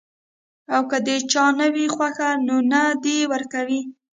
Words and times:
او 0.73 0.81
کۀ 0.89 0.97
د 1.05 1.07
چا 1.31 1.45
نۀ 1.57 1.67
وي 1.73 1.85
خوښه 1.95 2.29
نو 2.47 2.55
نۀ 2.71 2.83
دې 3.03 3.17
ورکوي- 3.31 3.81